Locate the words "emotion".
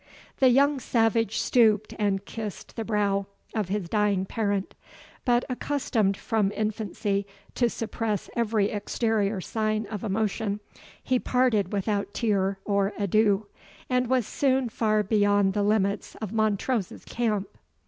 10.03-10.59